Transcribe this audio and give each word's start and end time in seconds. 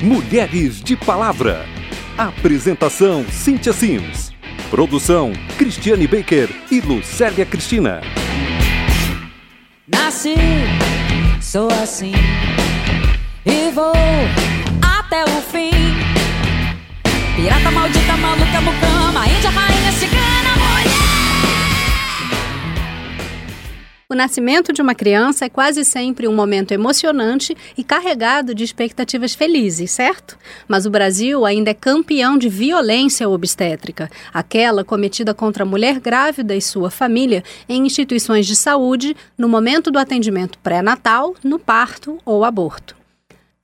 Mulheres 0.00 0.80
de 0.80 0.96
Palavra. 0.96 1.66
Apresentação 2.16 3.24
Cíntia 3.28 3.72
Sims. 3.72 4.32
Produção 4.70 5.32
Cristiane 5.56 6.06
Baker 6.06 6.48
e 6.70 6.80
Lucélia 6.80 7.44
Cristina. 7.44 8.00
Nasci, 9.88 10.36
sou 11.40 11.68
assim 11.82 12.12
e 13.44 13.72
vou 13.72 13.92
até 14.80 15.24
o 15.24 15.42
fim. 15.50 15.70
Pirata 17.34 17.70
maldita, 17.72 18.16
maluca, 18.18 18.60
mucama, 18.60 18.87
nascimento 24.18 24.72
de 24.72 24.82
uma 24.82 24.96
criança 24.96 25.44
é 25.44 25.48
quase 25.48 25.84
sempre 25.84 26.26
um 26.26 26.34
momento 26.34 26.72
emocionante 26.72 27.56
e 27.76 27.84
carregado 27.84 28.52
de 28.52 28.64
expectativas 28.64 29.32
felizes, 29.32 29.92
certo? 29.92 30.36
Mas 30.66 30.84
o 30.84 30.90
Brasil 30.90 31.46
ainda 31.46 31.70
é 31.70 31.74
campeão 31.74 32.36
de 32.36 32.48
violência 32.48 33.28
obstétrica, 33.28 34.10
aquela 34.34 34.84
cometida 34.84 35.32
contra 35.32 35.62
a 35.62 35.66
mulher 35.66 36.00
grávida 36.00 36.56
e 36.56 36.60
sua 36.60 36.90
família 36.90 37.44
em 37.68 37.86
instituições 37.86 38.44
de 38.44 38.56
saúde 38.56 39.16
no 39.38 39.48
momento 39.48 39.88
do 39.88 39.98
atendimento 40.00 40.58
pré-natal, 40.58 41.36
no 41.44 41.58
parto 41.58 42.18
ou 42.24 42.44
aborto. 42.44 42.97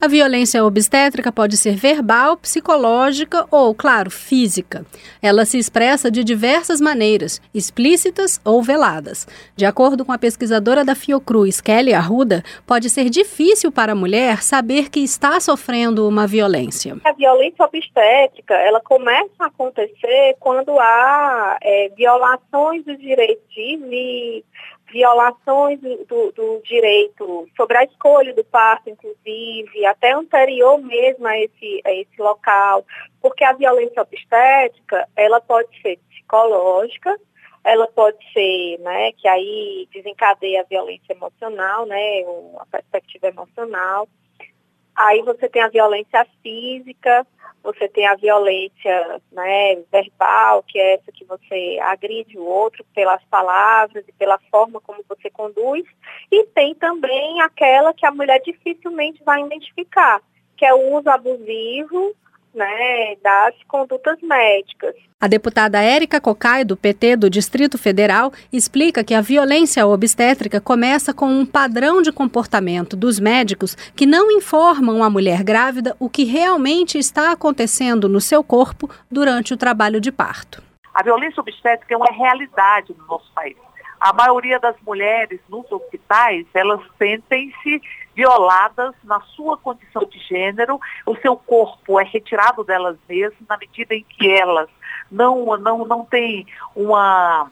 A 0.03 0.09
violência 0.09 0.63
obstétrica 0.63 1.33
pode 1.33 1.57
ser 1.57 1.77
verbal, 1.77 2.37
psicológica 2.37 3.47
ou, 3.51 3.75
claro, 3.75 4.11
física. 4.11 4.85
Ela 5.23 5.47
se 5.47 5.57
expressa 5.57 6.11
de 6.11 6.23
diversas 6.23 6.79
maneiras, 6.79 7.41
explícitas 7.55 8.39
ou 8.45 8.63
veladas. 8.63 9.27
De 9.57 9.65
acordo 9.65 10.05
com 10.05 10.13
a 10.13 10.19
pesquisadora 10.19 10.85
da 10.85 10.95
Fiocruz, 10.95 11.61
Kelly 11.61 11.95
Arruda, 11.95 12.43
pode 12.67 12.91
ser 12.91 13.09
difícil 13.09 13.73
para 13.73 13.93
a 13.93 13.97
mulher 13.97 14.43
saber 14.43 14.91
que 14.91 15.01
está 15.01 15.41
sofrendo 15.41 16.07
uma 16.07 16.27
violência. 16.27 16.97
A 17.03 17.13
violência 17.13 17.65
obstétrica, 17.65 18.55
ela 18.57 18.81
começa 18.81 19.33
a 19.39 19.47
acontecer 19.47 20.37
quando 20.39 20.79
há 20.79 21.57
é, 21.63 21.89
violações 21.97 22.85
dos 22.85 22.99
direitos 22.99 23.45
civis, 23.55 24.45
violações 24.95 25.81
do, 25.81 26.31
do, 26.31 26.63
direito 26.63 27.49
sobre 27.57 27.77
a 27.77 27.83
escolha 27.83 28.33
do 28.33 28.45
parto, 28.45 28.89
inclusive, 28.89 29.85
até 29.87 30.13
anterior 30.13 30.79
mesmo 30.81 31.27
a 31.27 31.37
esse, 31.37 31.83
a 31.85 31.93
esse 31.93 32.17
local, 32.17 32.87
porque 33.21 33.43
a 33.43 33.53
violência 33.53 34.01
obstétrica, 34.01 35.09
ela 35.17 35.41
pode 35.41 35.69
ser 35.83 35.99
psicológica, 36.09 37.19
ela 37.65 37.89
pode 37.89 38.19
ser, 38.33 38.79
né, 38.79 39.11
que 39.13 39.27
aí 39.27 39.89
desencadeia 39.93 40.61
a 40.61 40.65
violência 40.65 41.13
emocional, 41.13 41.87
né, 41.87 42.21
a 42.61 42.67
perspectiva 42.67 43.27
emocional. 43.27 44.09
Aí 44.97 45.23
você 45.23 45.49
tem 45.49 45.63
a 45.63 45.69
violência 45.69 46.27
física, 46.43 47.27
você 47.63 47.89
tem 47.89 48.07
a 48.07 48.15
violência 48.15 49.21
né, 49.33 49.77
verbal, 49.91 50.63
que 50.63 50.79
é 50.79 50.95
essa 50.95 51.11
que 51.11 51.25
você 51.25 51.79
agride 51.83 52.39
o 52.39 52.45
outro 52.45 52.85
pelas 52.95 53.23
palavras 53.25 54.05
e 54.07 54.13
pela 54.13 54.39
forma 54.51 54.81
como 54.81 55.03
você 55.09 55.31
conduz, 55.31 55.85
e 56.31 56.45
tem 56.49 56.75
também 56.75 57.41
aquela 57.41 57.95
que 57.95 58.05
a 58.05 58.11
mulher 58.11 58.41
dificilmente 58.45 59.25
vai 59.25 59.41
identificar, 59.41 60.21
que 60.57 60.67
é 60.67 60.75
o 60.75 60.95
uso 60.97 61.09
abusivo 61.09 62.15
né, 62.55 63.17
das 63.23 63.55
condutas 63.69 64.21
médicas. 64.23 64.95
A 65.21 65.27
deputada 65.27 65.81
Érica 65.81 66.21
Cocai, 66.21 66.65
do 66.65 66.77
PT 66.77 67.17
do 67.17 67.31
Distrito 67.31 67.79
Federal, 67.79 68.33
explica 68.53 69.03
que 69.03 69.15
a 69.15 69.21
violência 69.21 69.87
obstétrica 69.87 70.61
começa 70.61 71.15
com 71.15 71.27
um 71.27 71.47
padrão 71.47 72.03
de 72.03 72.13
comportamento 72.13 72.97
dos 72.97 73.19
médicos 73.19 73.75
que 73.97 74.07
não 74.07 74.31
informam 74.31 75.03
a 75.03 75.11
mulher 75.11 75.43
grávida 75.43 75.97
o 75.99 76.09
que 76.09 76.25
realmente 76.25 76.99
está 76.99 77.33
acontecendo 77.33 78.09
no 78.09 78.21
seu 78.21 78.45
corpo 78.45 78.89
durante 79.11 79.55
o 79.55 79.57
trabalho 79.57 80.01
de 80.01 80.13
parto. 80.13 80.63
A 80.95 81.03
violência 81.03 81.41
obstétrica 81.41 81.95
é 81.95 81.97
uma 81.97 82.13
realidade 82.13 82.95
no 82.97 83.07
nosso 83.07 83.33
país. 83.33 83.57
A 84.01 84.13
maioria 84.13 84.61
das 84.61 84.77
mulheres 84.87 85.41
nos 85.49 85.71
hospitais, 85.73 86.47
elas 86.53 86.81
sentem-se 86.99 87.81
violadas 88.15 88.95
na 89.03 89.21
sua 89.21 89.57
condição 89.57 90.05
de 90.05 90.19
gênero, 90.21 90.81
o 91.07 91.17
seu 91.17 91.37
corpo 91.37 92.01
é 92.01 92.05
retirado 92.05 92.65
delas 92.65 92.97
mesmas 93.09 93.49
na 93.49 93.57
medida 93.57 93.95
em 93.95 94.05
que 94.05 94.31
elas 94.31 94.69
não, 95.11 95.57
não, 95.59 95.85
não 95.85 96.05
têm 96.05 96.47
uma 96.75 97.51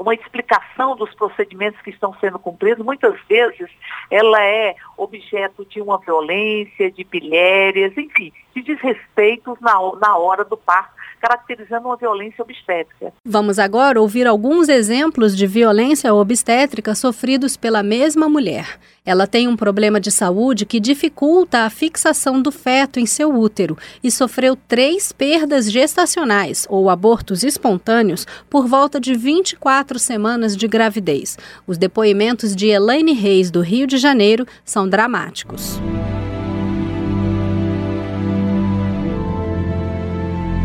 uma 0.00 0.14
explicação 0.14 0.96
dos 0.96 1.14
procedimentos 1.14 1.80
que 1.82 1.90
estão 1.90 2.14
sendo 2.20 2.38
cumpridos, 2.38 2.84
muitas 2.84 3.20
vezes 3.28 3.70
ela 4.10 4.42
é 4.42 4.74
objeto 4.96 5.64
de 5.66 5.80
uma 5.80 5.98
violência, 5.98 6.90
de 6.90 7.04
pilhérias, 7.04 7.96
enfim, 7.96 8.32
de 8.54 8.62
desrespeitos 8.62 9.60
na, 9.60 9.74
na 10.00 10.16
hora 10.16 10.44
do 10.44 10.56
parto 10.56 11.00
caracterizando 11.20 11.86
uma 11.86 11.96
violência 11.96 12.42
obstétrica. 12.42 13.12
Vamos 13.24 13.58
agora 13.58 14.00
ouvir 14.00 14.26
alguns 14.26 14.68
exemplos 14.68 15.36
de 15.36 15.46
violência 15.46 16.14
obstétrica 16.14 16.94
sofridos 16.94 17.56
pela 17.56 17.82
mesma 17.82 18.28
mulher. 18.28 18.78
Ela 19.04 19.26
tem 19.26 19.46
um 19.46 19.56
problema 19.56 20.00
de 20.00 20.10
saúde 20.10 20.64
que 20.64 20.80
dificulta 20.80 21.64
a 21.64 21.70
fixação 21.70 22.40
do 22.40 22.50
feto 22.50 22.98
em 22.98 23.06
seu 23.06 23.34
útero 23.34 23.76
e 24.02 24.10
sofreu 24.10 24.56
três 24.68 25.12
perdas 25.12 25.70
gestacionais 25.70 26.66
ou 26.70 26.88
abortos 26.88 27.42
espontâneos 27.42 28.26
por 28.48 28.66
volta 28.66 29.00
de 29.00 29.14
24 29.14 29.89
semanas 29.98 30.56
de 30.56 30.68
gravidez. 30.68 31.36
Os 31.66 31.76
depoimentos 31.78 32.54
de 32.54 32.68
Elaine 32.68 33.12
Reis, 33.12 33.50
do 33.50 33.60
Rio 33.60 33.86
de 33.86 33.98
Janeiro, 33.98 34.46
são 34.64 34.88
dramáticos. 34.88 35.80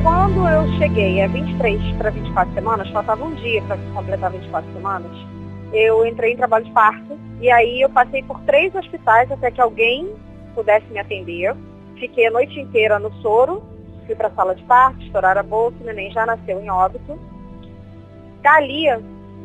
Quando 0.04 0.48
eu 0.48 0.78
cheguei 0.78 1.22
a 1.24 1.28
23 1.28 1.98
para 1.98 2.12
24 2.12 2.54
semanas, 2.54 2.90
faltava 2.90 3.26
um 3.26 3.34
dia 3.36 3.62
para 3.64 3.78
completar 3.94 4.32
24 4.32 4.72
semanas, 4.74 5.12
eu 5.74 6.06
entrei 6.06 6.34
em 6.34 6.38
trabalho 6.38 6.66
de 6.66 6.72
parto 6.72 7.20
e 7.42 7.50
aí 7.50 7.82
eu 7.82 7.90
passei 7.90 8.24
por 8.24 8.40
três 8.42 8.74
hospitais 8.76 9.32
até 9.32 9.52
que 9.52 9.60
alguém 9.60 10.10
pudesse 10.54 10.86
me 10.92 11.00
atender. 11.00 11.56
Fiquei 12.00 12.28
a 12.28 12.32
noite 12.32 12.60
inteira 12.60 13.00
no 13.00 13.12
soro, 13.22 13.64
fui 14.06 14.16
para 14.16 14.28
a 14.28 14.32
sala 14.32 14.56
de 14.56 14.64
parto, 14.64 15.02
estourar 15.04 15.38
a 15.38 15.44
bolsa, 15.44 15.78
o 15.82 15.86
neném 15.86 16.12
já 16.12 16.26
nasceu 16.26 16.60
em 16.62 16.70
óbito. 16.70 17.20
Dali 18.42 18.86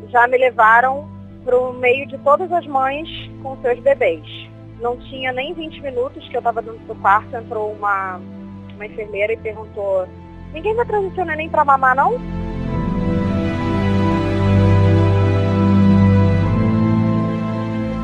já 0.09 0.27
me 0.27 0.37
levaram 0.37 1.07
para 1.43 1.57
o 1.57 1.73
meio 1.73 2.07
de 2.07 2.17
todas 2.19 2.51
as 2.51 2.65
mães 2.67 3.07
com 3.41 3.57
seus 3.61 3.79
bebês. 3.79 4.23
Não 4.79 4.97
tinha 4.97 5.31
nem 5.31 5.53
20 5.53 5.81
minutos 5.81 6.27
que 6.27 6.35
eu 6.35 6.39
estava 6.39 6.61
dentro 6.61 6.79
do 6.79 6.95
quarto, 6.95 7.35
entrou 7.35 7.71
uma, 7.73 8.19
uma 8.75 8.85
enfermeira 8.85 9.33
e 9.33 9.37
perguntou 9.37 10.07
Ninguém 10.53 10.75
vai 10.75 10.85
seu 11.15 11.25
neném 11.25 11.49
para 11.49 11.63
mamar, 11.63 11.95
não? 11.95 12.17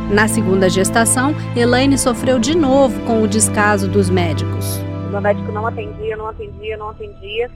Na 0.10 0.28
segunda 0.30 0.70
gestação, 0.70 1.32
Elaine 1.56 1.98
sofreu 1.98 2.40
de 2.40 2.56
novo 2.56 3.06
com 3.06 3.22
o 3.22 3.28
descaso 3.28 3.90
dos 3.90 4.10
médicos. 4.10 4.78
O 5.08 5.10
meu 5.10 5.20
médico 5.20 5.52
não 5.52 5.68
atendia, 5.68 6.16
não 6.16 6.30
atendia, 6.30 6.78
não 6.78 6.90
atendia. 6.90 7.52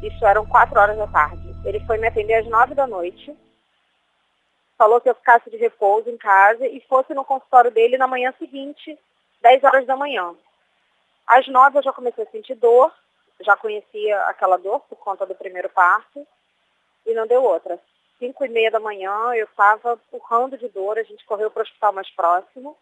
Isso 0.00 0.24
eram 0.24 0.46
quatro 0.46 0.78
horas 0.78 0.96
da 0.96 1.08
tarde. 1.08 1.42
Ele 1.64 1.80
foi 1.80 1.98
me 1.98 2.06
atender 2.06 2.34
às 2.34 2.48
nove 2.48 2.74
da 2.74 2.86
noite. 2.86 3.34
Falou 4.76 5.00
que 5.00 5.08
eu 5.08 5.14
ficasse 5.14 5.48
de 5.50 5.56
repouso 5.56 6.10
em 6.10 6.16
casa 6.16 6.66
e 6.66 6.80
fosse 6.80 7.14
no 7.14 7.24
consultório 7.24 7.70
dele 7.70 7.96
na 7.96 8.06
manhã 8.06 8.32
seguinte, 8.38 8.98
dez 9.40 9.62
horas 9.64 9.86
da 9.86 9.96
manhã. 9.96 10.34
Às 11.26 11.48
nove 11.48 11.78
eu 11.78 11.82
já 11.82 11.92
comecei 11.92 12.24
a 12.24 12.30
sentir 12.30 12.54
dor, 12.54 12.92
já 13.40 13.56
conhecia 13.56 14.20
aquela 14.24 14.56
dor 14.56 14.80
por 14.80 14.96
conta 14.96 15.26
do 15.26 15.34
primeiro 15.34 15.68
parto 15.70 16.26
e 17.06 17.14
não 17.14 17.26
deu 17.26 17.42
outra. 17.42 17.78
Cinco 18.18 18.44
e 18.44 18.48
meia 18.48 18.70
da 18.70 18.80
manhã 18.80 19.34
eu 19.34 19.46
estava 19.46 19.98
urrando 20.12 20.56
de 20.56 20.68
dor, 20.68 20.98
a 20.98 21.02
gente 21.02 21.24
correu 21.26 21.50
para 21.50 21.60
o 21.60 21.62
hospital 21.62 21.92
mais 21.92 22.10
próximo, 22.10 22.76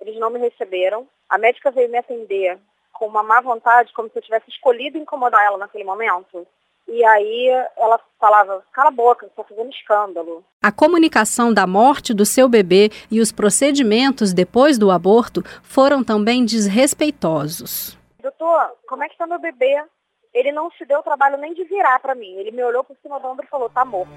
eles 0.00 0.18
não 0.18 0.30
me 0.30 0.38
receberam. 0.38 1.08
A 1.28 1.38
médica 1.38 1.70
veio 1.70 1.88
me 1.88 1.98
atender 1.98 2.58
com 2.92 3.06
uma 3.06 3.22
má 3.22 3.40
vontade, 3.40 3.92
como 3.92 4.08
se 4.08 4.18
eu 4.18 4.22
tivesse 4.22 4.48
escolhido 4.50 4.98
incomodar 4.98 5.44
ela 5.44 5.58
naquele 5.58 5.84
momento. 5.84 6.46
E 6.88 7.04
aí 7.04 7.48
ela 7.76 8.00
falava, 8.18 8.62
cala 8.72 8.88
a 8.88 8.92
boca, 8.92 9.26
você 9.26 9.32
está 9.32 9.44
fazendo 9.44 9.70
escândalo. 9.70 10.44
A 10.62 10.70
comunicação 10.70 11.52
da 11.52 11.66
morte 11.66 12.14
do 12.14 12.24
seu 12.24 12.48
bebê 12.48 12.90
e 13.10 13.20
os 13.20 13.32
procedimentos 13.32 14.32
depois 14.32 14.78
do 14.78 14.90
aborto 14.90 15.42
foram 15.62 16.04
também 16.04 16.44
desrespeitosos 16.44 17.96
doutor, 18.26 18.72
como 18.88 19.04
é 19.04 19.06
que 19.06 19.14
está 19.14 19.26
meu 19.26 19.38
bebê? 19.38 19.82
Ele 20.34 20.50
não 20.50 20.70
se 20.72 20.84
deu 20.84 20.98
o 20.98 21.02
trabalho 21.02 21.38
nem 21.38 21.54
de 21.54 21.64
virar 21.64 22.00
para 22.00 22.14
mim. 22.14 22.34
Ele 22.36 22.50
me 22.50 22.62
olhou 22.62 22.82
por 22.82 22.96
cima 23.00 23.20
do 23.20 23.28
ombro 23.28 23.44
e 23.44 23.48
falou, 23.48 23.70
tá 23.70 23.84
morto. 23.84 24.10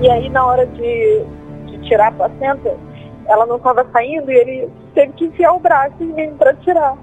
E 0.00 0.10
aí 0.10 0.28
na 0.30 0.46
hora 0.46 0.66
de, 0.66 1.24
de 1.66 1.88
tirar 1.88 2.08
a 2.08 2.12
placenta, 2.12 2.76
ela 3.32 3.46
não 3.46 3.56
estava 3.56 3.86
saindo 3.92 4.30
e 4.30 4.34
ele 4.34 4.70
teve 4.94 5.12
que 5.14 5.24
enfiar 5.24 5.52
o 5.52 5.60
braço 5.60 5.94
em 6.00 6.12
mim 6.12 6.34
para 6.36 6.54
tirar. 6.54 6.96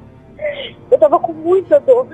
Eu 0.90 0.96
estava 0.96 1.20
com 1.20 1.34
muita 1.34 1.80
dor. 1.80 2.08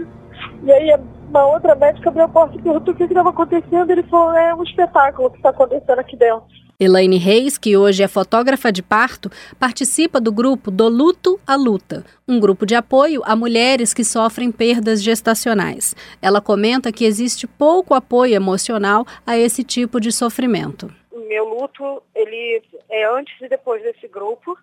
E 0.64 0.72
aí 0.72 0.98
uma 1.30 1.46
outra 1.46 1.76
médica 1.76 2.10
abriu 2.10 2.26
a 2.26 2.30
porta 2.30 2.56
e 2.56 2.62
perguntou 2.62 2.94
o 2.94 2.98
que 2.98 3.04
estava 3.04 3.30
acontecendo. 3.30 3.90
Ele 3.92 4.04
falou, 4.04 4.34
é 4.34 4.54
um 4.56 4.64
espetáculo 4.64 5.30
que 5.30 5.38
está 5.38 5.50
acontecendo 5.50 6.00
aqui 6.00 6.16
dentro. 6.16 6.46
Elaine 6.78 7.18
Reis, 7.18 7.58
que 7.58 7.78
hoje 7.78 8.04
é 8.04 8.08
fotógrafa 8.08 8.70
de 8.70 8.84
parto, 8.84 9.32
participa 9.58 10.20
do 10.20 10.30
grupo 10.30 10.70
Do 10.70 10.90
Luto 10.90 11.40
à 11.48 11.56
Luta, 11.56 12.04
um 12.28 12.38
grupo 12.38 12.66
de 12.66 12.76
apoio 12.76 13.22
a 13.24 13.34
mulheres 13.34 13.94
que 13.94 14.04
sofrem 14.04 14.52
perdas 14.52 15.02
gestacionais. 15.02 15.96
Ela 16.22 16.42
comenta 16.42 16.92
que 16.92 17.06
existe 17.06 17.48
pouco 17.48 17.94
apoio 17.94 18.36
emocional 18.36 19.06
a 19.26 19.38
esse 19.38 19.64
tipo 19.64 20.02
de 20.02 20.12
sofrimento. 20.12 20.92
Meu 21.16 21.46
luto, 21.46 22.04
ele 22.14 22.64
é 22.90 23.06
antes 23.06 23.40
e 23.42 23.48
depois 23.48 23.82
desse 23.82 24.08
grupo. 24.08 24.58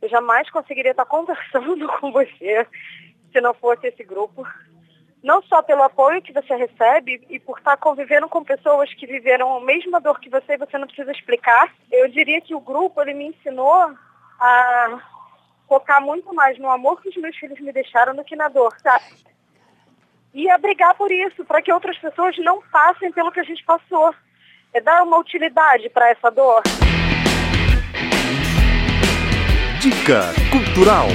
Eu 0.00 0.08
jamais 0.08 0.48
conseguiria 0.50 0.92
estar 0.92 1.04
conversando 1.06 1.86
com 1.98 2.10
você 2.12 2.66
se 3.32 3.40
não 3.40 3.54
fosse 3.54 3.86
esse 3.88 4.02
grupo 4.02 4.46
não 5.22 5.42
só 5.42 5.62
pelo 5.62 5.82
apoio 5.82 6.22
que 6.22 6.32
você 6.32 6.54
recebe 6.54 7.24
e 7.28 7.38
por 7.38 7.58
estar 7.58 7.76
convivendo 7.76 8.28
com 8.28 8.42
pessoas 8.42 8.92
que 8.94 9.06
viveram 9.06 9.56
a 9.56 9.60
mesma 9.60 10.00
dor 10.00 10.18
que 10.18 10.30
você 10.30 10.54
e 10.54 10.58
você 10.58 10.78
não 10.78 10.86
precisa 10.86 11.12
explicar. 11.12 11.72
Eu 11.90 12.08
diria 12.08 12.40
que 12.40 12.54
o 12.54 12.60
grupo 12.60 13.00
ele 13.02 13.14
me 13.14 13.26
ensinou 13.26 13.92
a 14.40 15.02
focar 15.68 16.00
muito 16.02 16.34
mais 16.34 16.58
no 16.58 16.70
amor 16.70 17.00
que 17.00 17.10
os 17.10 17.16
meus 17.16 17.36
filhos 17.36 17.60
me 17.60 17.72
deixaram 17.72 18.14
do 18.14 18.24
que 18.24 18.34
na 18.34 18.48
dor, 18.48 18.74
sabe? 18.82 19.04
E 20.32 20.48
a 20.48 20.56
brigar 20.56 20.94
por 20.94 21.12
isso, 21.12 21.44
para 21.44 21.60
que 21.60 21.72
outras 21.72 21.98
pessoas 21.98 22.36
não 22.38 22.62
passem 22.62 23.12
pelo 23.12 23.30
que 23.30 23.40
a 23.40 23.44
gente 23.44 23.64
passou. 23.64 24.14
É 24.72 24.80
dar 24.80 25.02
uma 25.02 25.18
utilidade 25.18 25.90
para 25.90 26.10
essa 26.10 26.30
dor. 26.30 26.62
Dica 29.80 30.26
Cultural 30.52 31.08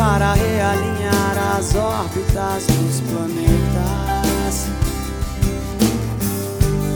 para 0.00 0.32
realinhar 0.32 1.58
as 1.58 1.74
órbitas 1.74 2.66
dos 2.66 3.00
planetas, 3.00 4.66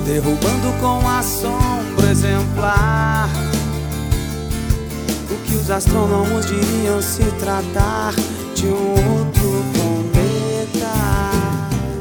derrubando 0.06 0.72
com 0.80 1.06
assombro 1.06 2.06
exemplar 2.10 3.28
o 5.30 5.36
que 5.46 5.54
os 5.54 5.70
astrônomos 5.70 6.46
diriam 6.46 7.02
se 7.02 7.24
tratar 7.38 8.14
de 8.54 8.68
um 8.68 8.92
outro 8.92 9.64
cometa. 9.76 10.94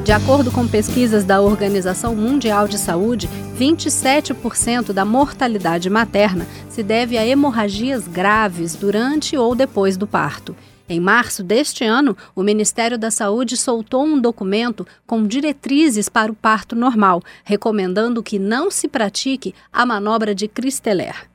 De 0.06 0.14
acordo 0.14 0.52
com 0.52 0.66
pesquisas 0.66 1.26
da 1.26 1.42
Organização 1.42 2.16
Mundial 2.16 2.66
de 2.66 2.78
Saúde, 2.78 3.30
27% 3.60 4.94
da 4.94 5.04
mortalidade 5.04 5.90
materna 5.90 6.48
se 6.70 6.82
deve 6.82 7.18
a 7.18 7.28
hemorragias 7.28 8.08
graves 8.08 8.74
durante 8.74 9.36
ou 9.36 9.54
depois 9.54 9.98
do 9.98 10.08
parto. 10.08 10.56
Em 10.88 11.00
março 11.00 11.42
deste 11.42 11.84
ano, 11.86 12.16
o 12.36 12.44
Ministério 12.44 12.98
da 12.98 13.10
Saúde 13.10 13.56
soltou 13.56 14.04
um 14.04 14.20
documento 14.20 14.86
com 15.08 15.26
diretrizes 15.26 16.10
para 16.10 16.32
o 16.32 16.36
parto 16.36 16.76
normal, 16.76 17.22
recomendando 17.44 18.22
que 18.22 18.38
não 18.38 18.70
se 18.70 18.88
pratique 18.88 19.56
a 19.72 19.86
manobra 19.86 20.36
de 20.36 20.48
Cristeler. 20.48 21.33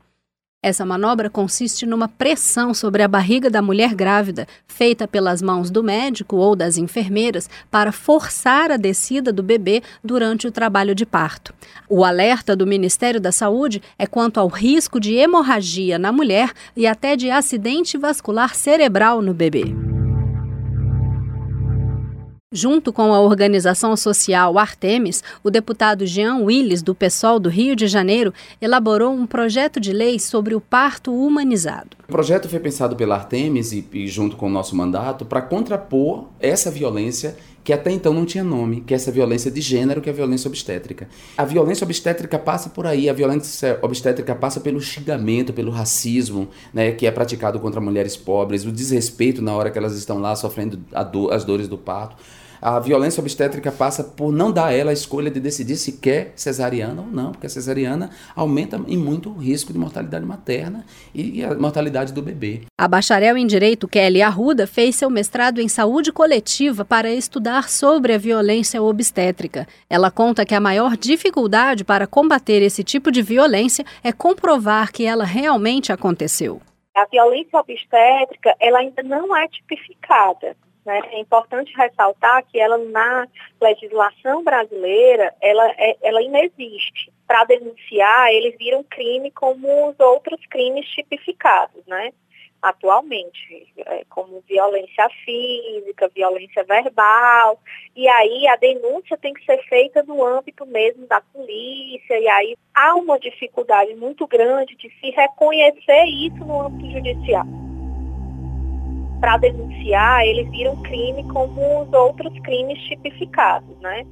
Essa 0.60 0.84
manobra 0.84 1.30
consiste 1.30 1.86
numa 1.86 2.08
pressão 2.08 2.74
sobre 2.74 3.04
a 3.04 3.08
barriga 3.08 3.48
da 3.48 3.62
mulher 3.62 3.94
grávida, 3.94 4.44
feita 4.66 5.06
pelas 5.06 5.40
mãos 5.40 5.70
do 5.70 5.84
médico 5.84 6.34
ou 6.34 6.56
das 6.56 6.76
enfermeiras 6.76 7.48
para 7.70 7.92
forçar 7.92 8.72
a 8.72 8.76
descida 8.76 9.32
do 9.32 9.40
bebê 9.40 9.84
durante 10.02 10.48
o 10.48 10.50
trabalho 10.50 10.96
de 10.96 11.06
parto. 11.06 11.54
O 11.88 12.04
alerta 12.04 12.56
do 12.56 12.66
Ministério 12.66 13.20
da 13.20 13.30
Saúde 13.30 13.80
é 13.96 14.04
quanto 14.04 14.40
ao 14.40 14.48
risco 14.48 14.98
de 14.98 15.14
hemorragia 15.14 15.96
na 15.96 16.10
mulher 16.10 16.50
e 16.76 16.88
até 16.88 17.14
de 17.14 17.30
acidente 17.30 17.96
vascular 17.96 18.56
cerebral 18.56 19.22
no 19.22 19.32
bebê. 19.32 19.87
Junto 22.50 22.94
com 22.94 23.12
a 23.12 23.20
organização 23.20 23.94
social 23.94 24.56
Artemis, 24.56 25.22
o 25.44 25.50
deputado 25.50 26.06
Jean 26.06 26.36
Willis, 26.36 26.80
do 26.80 26.94
PSOL 26.94 27.38
do 27.38 27.50
Rio 27.50 27.76
de 27.76 27.86
Janeiro, 27.86 28.32
elaborou 28.58 29.12
um 29.12 29.26
projeto 29.26 29.78
de 29.78 29.92
lei 29.92 30.18
sobre 30.18 30.54
o 30.54 30.60
parto 30.60 31.14
humanizado. 31.14 31.90
O 32.04 32.12
projeto 32.12 32.48
foi 32.48 32.58
pensado 32.58 32.96
pela 32.96 33.16
Artemis 33.16 33.72
e, 33.72 33.86
e 33.92 34.08
junto 34.08 34.34
com 34.34 34.46
o 34.46 34.50
nosso 34.50 34.74
mandato 34.74 35.26
para 35.26 35.42
contrapor 35.42 36.24
essa 36.40 36.70
violência 36.70 37.36
que 37.68 37.72
até 37.74 37.90
então 37.90 38.14
não 38.14 38.24
tinha 38.24 38.42
nome, 38.42 38.80
que 38.80 38.94
é 38.94 38.96
essa 38.96 39.12
violência 39.12 39.50
de 39.50 39.60
gênero, 39.60 40.00
que 40.00 40.08
é 40.08 40.12
a 40.12 40.16
violência 40.16 40.48
obstétrica. 40.48 41.06
A 41.36 41.44
violência 41.44 41.84
obstétrica 41.84 42.38
passa 42.38 42.70
por 42.70 42.86
aí, 42.86 43.10
a 43.10 43.12
violência 43.12 43.78
obstétrica 43.82 44.34
passa 44.34 44.58
pelo 44.58 44.80
xingamento, 44.80 45.52
pelo 45.52 45.70
racismo, 45.70 46.48
né, 46.72 46.92
que 46.92 47.06
é 47.06 47.10
praticado 47.10 47.60
contra 47.60 47.78
mulheres 47.78 48.16
pobres, 48.16 48.64
o 48.64 48.72
desrespeito 48.72 49.42
na 49.42 49.54
hora 49.54 49.70
que 49.70 49.76
elas 49.76 49.94
estão 49.98 50.18
lá 50.18 50.34
sofrendo 50.34 50.78
do, 51.12 51.30
as 51.30 51.44
dores 51.44 51.68
do 51.68 51.76
parto. 51.76 52.16
A 52.60 52.78
violência 52.80 53.20
obstétrica 53.20 53.70
passa 53.70 54.02
por 54.02 54.32
não 54.32 54.50
dar 54.50 54.66
a 54.66 54.72
ela 54.72 54.90
a 54.90 54.92
escolha 54.92 55.30
de 55.30 55.38
decidir 55.38 55.76
se 55.76 55.92
quer 55.92 56.32
cesariana 56.34 57.02
ou 57.02 57.08
não, 57.08 57.32
porque 57.32 57.46
a 57.46 57.50
cesariana 57.50 58.10
aumenta 58.34 58.80
em 58.86 58.96
muito 58.96 59.30
o 59.30 59.38
risco 59.38 59.72
de 59.72 59.78
mortalidade 59.78 60.24
materna 60.24 60.84
e 61.14 61.44
a 61.44 61.54
mortalidade 61.54 62.12
do 62.12 62.22
bebê. 62.22 62.62
A 62.76 62.88
bacharel 62.88 63.36
em 63.36 63.46
Direito 63.46 63.86
Kelly 63.86 64.22
Arruda 64.22 64.66
fez 64.66 64.96
seu 64.96 65.08
mestrado 65.08 65.60
em 65.60 65.68
saúde 65.68 66.12
coletiva 66.12 66.84
para 66.84 67.10
estudar 67.10 67.68
sobre 67.68 68.12
a 68.12 68.18
violência 68.18 68.82
obstétrica. 68.82 69.66
Ela 69.88 70.10
conta 70.10 70.44
que 70.44 70.54
a 70.54 70.60
maior 70.60 70.96
dificuldade 70.96 71.84
para 71.84 72.06
combater 72.06 72.62
esse 72.62 72.82
tipo 72.82 73.10
de 73.10 73.22
violência 73.22 73.84
é 74.02 74.12
comprovar 74.12 74.92
que 74.92 75.04
ela 75.04 75.24
realmente 75.24 75.92
aconteceu. 75.92 76.60
A 76.94 77.04
violência 77.04 77.58
obstétrica 77.58 78.54
ela 78.58 78.80
ainda 78.80 79.02
não 79.04 79.36
é 79.36 79.46
tipificada. 79.48 80.56
Né? 80.88 81.02
É 81.12 81.20
importante 81.20 81.70
ressaltar 81.76 82.42
que 82.46 82.58
ela 82.58 82.78
na 82.78 83.28
legislação 83.60 84.42
brasileira, 84.42 85.34
ela, 85.38 85.70
é, 85.72 85.98
ela 86.00 86.22
inexiste. 86.22 87.12
Para 87.26 87.44
denunciar, 87.44 88.32
eles 88.32 88.56
viram 88.56 88.82
crime 88.84 89.30
como 89.30 89.90
os 89.90 90.00
outros 90.00 90.40
crimes 90.46 90.88
tipificados, 90.88 91.84
né? 91.86 92.10
atualmente, 92.60 93.72
é, 93.76 94.04
como 94.08 94.42
violência 94.48 95.08
física, 95.24 96.08
violência 96.08 96.64
verbal, 96.64 97.60
e 97.94 98.08
aí 98.08 98.48
a 98.48 98.56
denúncia 98.56 99.16
tem 99.16 99.32
que 99.32 99.44
ser 99.44 99.62
feita 99.68 100.02
no 100.02 100.24
âmbito 100.24 100.66
mesmo 100.66 101.06
da 101.06 101.20
polícia, 101.20 102.18
e 102.18 102.26
aí 102.26 102.56
há 102.74 102.96
uma 102.96 103.16
dificuldade 103.20 103.94
muito 103.94 104.26
grande 104.26 104.74
de 104.74 104.90
se 104.98 105.10
reconhecer 105.10 106.04
isso 106.06 106.38
no 106.38 106.62
âmbito 106.62 106.90
judicial 106.90 107.57
para 109.20 109.36
denunciar, 109.36 110.24
eles 110.26 110.50
viram 110.50 110.76
crime 110.82 111.22
como 111.28 111.82
os 111.82 111.92
outros 111.92 112.32
crimes 112.40 112.78
tipificados, 112.84 113.76
né? 113.80 114.06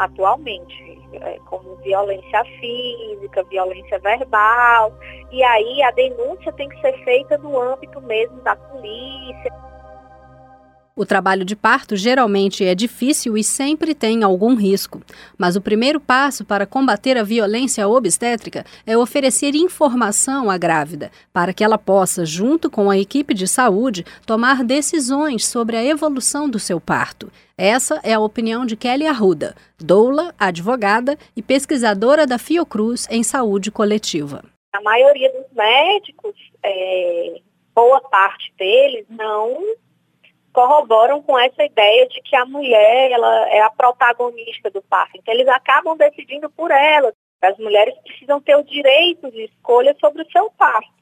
atualmente, 0.00 0.98
é, 1.12 1.38
como 1.46 1.76
violência 1.76 2.44
física, 2.58 3.42
violência 3.44 3.98
verbal, 3.98 4.92
e 5.30 5.42
aí 5.42 5.82
a 5.82 5.90
denúncia 5.90 6.52
tem 6.52 6.68
que 6.68 6.80
ser 6.80 6.92
feita 7.04 7.36
no 7.38 7.60
âmbito 7.60 8.00
mesmo 8.02 8.40
da 8.42 8.56
polícia. 8.56 9.69
O 11.00 11.06
trabalho 11.06 11.46
de 11.46 11.56
parto 11.56 11.96
geralmente 11.96 12.62
é 12.62 12.74
difícil 12.74 13.38
e 13.38 13.42
sempre 13.42 13.94
tem 13.94 14.22
algum 14.22 14.54
risco. 14.54 15.00
Mas 15.38 15.56
o 15.56 15.60
primeiro 15.62 15.98
passo 15.98 16.44
para 16.44 16.66
combater 16.66 17.16
a 17.16 17.22
violência 17.22 17.88
obstétrica 17.88 18.66
é 18.86 18.98
oferecer 18.98 19.54
informação 19.54 20.50
à 20.50 20.58
grávida, 20.58 21.10
para 21.32 21.54
que 21.54 21.64
ela 21.64 21.78
possa, 21.78 22.26
junto 22.26 22.68
com 22.68 22.90
a 22.90 22.98
equipe 22.98 23.32
de 23.32 23.48
saúde, 23.48 24.04
tomar 24.26 24.62
decisões 24.62 25.46
sobre 25.46 25.74
a 25.74 25.82
evolução 25.82 26.50
do 26.50 26.58
seu 26.58 26.78
parto. 26.78 27.32
Essa 27.56 27.98
é 28.02 28.12
a 28.12 28.20
opinião 28.20 28.66
de 28.66 28.76
Kelly 28.76 29.06
Arruda, 29.06 29.54
doula, 29.78 30.34
advogada 30.38 31.16
e 31.34 31.40
pesquisadora 31.40 32.26
da 32.26 32.36
Fiocruz 32.36 33.08
em 33.10 33.22
saúde 33.22 33.70
coletiva. 33.70 34.44
A 34.74 34.82
maioria 34.82 35.32
dos 35.32 35.50
médicos, 35.56 36.34
é, 36.62 37.40
boa 37.74 38.02
parte 38.02 38.52
deles, 38.58 39.06
não 39.08 39.56
corroboram 40.52 41.22
com 41.22 41.38
essa 41.38 41.64
ideia 41.64 42.06
de 42.08 42.20
que 42.22 42.36
a 42.36 42.44
mulher 42.44 43.10
ela 43.12 43.48
é 43.48 43.60
a 43.60 43.70
protagonista 43.70 44.70
do 44.70 44.82
parto. 44.82 45.16
Então, 45.16 45.32
eles 45.34 45.48
acabam 45.48 45.96
decidindo 45.96 46.50
por 46.50 46.70
ela. 46.70 47.12
As 47.40 47.56
mulheres 47.58 47.94
precisam 48.04 48.40
ter 48.40 48.56
o 48.56 48.62
direito 48.62 49.30
de 49.30 49.44
escolha 49.44 49.96
sobre 50.00 50.22
o 50.22 50.30
seu 50.30 50.50
parto. 50.50 51.00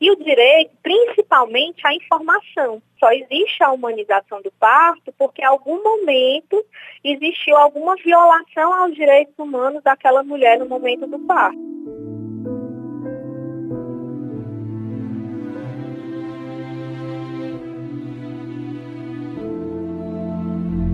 E 0.00 0.10
o 0.10 0.16
direito, 0.16 0.76
principalmente, 0.82 1.86
à 1.86 1.94
informação. 1.94 2.82
Só 2.98 3.10
existe 3.12 3.62
a 3.62 3.72
humanização 3.72 4.42
do 4.42 4.52
parto 4.52 5.12
porque, 5.18 5.42
em 5.42 5.46
algum 5.46 5.82
momento, 5.82 6.64
existiu 7.02 7.56
alguma 7.56 7.96
violação 7.96 8.72
aos 8.72 8.94
direitos 8.94 9.34
humanos 9.38 9.82
daquela 9.82 10.22
mulher 10.22 10.58
no 10.58 10.66
momento 10.66 11.06
do 11.06 11.18
parto. 11.20 12.09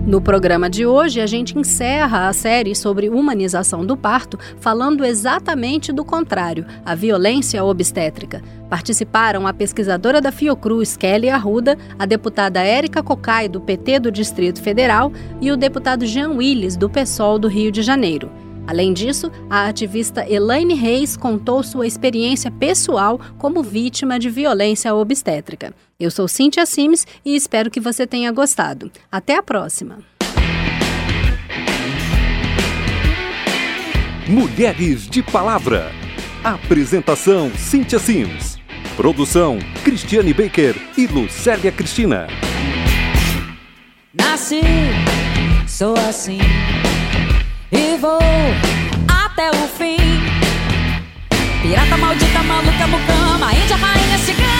No 0.07 0.21
programa 0.21 0.69
de 0.69 0.85
hoje, 0.85 1.19
a 1.19 1.27
gente 1.27 1.59
encerra 1.59 2.29
a 2.29 2.33
série 2.33 2.73
sobre 2.73 3.09
humanização 3.09 3.85
do 3.85 3.97
parto, 3.97 4.39
falando 4.57 5.03
exatamente 5.03 5.91
do 5.91 6.05
contrário, 6.05 6.65
a 6.85 6.95
violência 6.95 7.61
obstétrica. 7.61 8.41
Participaram 8.69 9.45
a 9.45 9.51
pesquisadora 9.51 10.21
da 10.21 10.31
Fiocruz, 10.31 10.95
Kelly 10.95 11.29
Arruda, 11.29 11.77
a 11.99 12.05
deputada 12.05 12.61
Érica 12.61 13.03
Cocai, 13.03 13.49
do 13.49 13.59
PT 13.59 13.99
do 13.99 14.09
Distrito 14.09 14.61
Federal, 14.61 15.11
e 15.41 15.51
o 15.51 15.57
deputado 15.57 16.05
Jean 16.05 16.29
Willis, 16.29 16.77
do 16.77 16.89
PSOL 16.89 17.37
do 17.37 17.49
Rio 17.49 17.69
de 17.69 17.81
Janeiro. 17.81 18.31
Além 18.67 18.91
disso, 18.91 19.31
a 19.49 19.67
ativista 19.67 20.29
Elaine 20.29 20.73
Reis 20.73 21.15
contou 21.15 21.63
sua 21.63 21.87
experiência 21.87 22.51
pessoal 22.51 23.17
como 23.37 23.63
vítima 23.63 24.19
de 24.19 24.29
violência 24.29 24.93
obstétrica. 24.93 25.73
Eu 25.97 26.11
sou 26.11 26.27
Cíntia 26.27 26.65
Sims 26.65 27.07
e 27.23 27.33
espero 27.33 27.71
que 27.71 27.79
você 27.79 28.05
tenha 28.05 28.29
gostado. 28.29 28.91
Até 29.09 29.37
a 29.37 29.41
próxima! 29.41 29.99
Mulheres 34.27 35.07
de 35.07 35.23
Palavra. 35.23 35.89
Apresentação: 36.43 37.49
Cíntia 37.51 37.97
Sims. 37.97 38.57
Produção: 38.97 39.59
Cristiane 39.85 40.33
Baker 40.33 40.75
e 40.97 41.07
Lucélia 41.07 41.71
Cristina. 41.71 42.27
Nasci, 44.13 44.59
sou 45.65 45.95
assim 45.95 46.39
e 47.71 47.97
vou 47.97 48.19
até 49.07 49.49
o 49.49 49.67
fim. 49.67 49.97
Pirata 51.61 51.97
maldita, 51.97 52.43
maluca, 52.43 52.87
mucama, 52.87 53.53
índia, 53.53 53.75
rainha, 53.75 54.17
cigana. 54.19 54.56